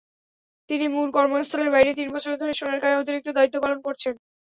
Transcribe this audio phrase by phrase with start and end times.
[0.69, 4.13] তিনি মূল কর্মস্থলের বাইরে তিন বছর ধরে সোনারগাঁয়ে অতিরিক্ত দায়িত্ব পালন করছেন।